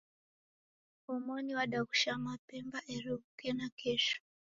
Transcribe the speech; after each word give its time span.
Omoni 1.13 1.51
wadaghusha 1.57 2.11
mapema 2.25 2.77
eri 2.93 3.07
uw'uke 3.13 3.49
nakesho. 3.57 4.17